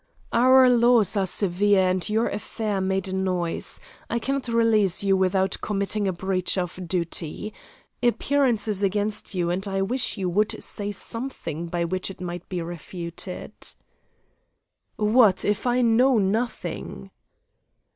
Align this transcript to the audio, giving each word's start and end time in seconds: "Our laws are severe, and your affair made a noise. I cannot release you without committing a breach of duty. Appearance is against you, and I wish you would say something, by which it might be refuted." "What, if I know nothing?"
"Our 0.33 0.67
laws 0.67 1.15
are 1.15 1.27
severe, 1.27 1.81
and 1.87 2.09
your 2.09 2.27
affair 2.27 2.81
made 2.81 3.07
a 3.07 3.13
noise. 3.13 3.79
I 4.09 4.17
cannot 4.17 4.47
release 4.47 5.03
you 5.03 5.15
without 5.15 5.57
committing 5.61 6.07
a 6.07 6.11
breach 6.11 6.57
of 6.57 6.87
duty. 6.87 7.53
Appearance 8.01 8.67
is 8.67 8.81
against 8.81 9.35
you, 9.35 9.51
and 9.51 9.67
I 9.67 9.83
wish 9.83 10.17
you 10.17 10.27
would 10.27 10.55
say 10.63 10.91
something, 10.91 11.67
by 11.67 11.85
which 11.85 12.09
it 12.09 12.19
might 12.19 12.49
be 12.49 12.63
refuted." 12.63 13.53
"What, 14.95 15.45
if 15.45 15.67
I 15.67 15.81
know 15.83 16.17
nothing?" 16.17 17.11